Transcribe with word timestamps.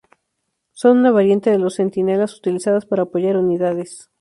Son 0.71 0.97
una 0.97 1.11
variante 1.11 1.51
de 1.51 1.59
los 1.59 1.75
Centinelas 1.75 2.35
utilizadas 2.35 2.87
para 2.87 3.03
apoyar 3.03 3.37
unidades. 3.37 4.09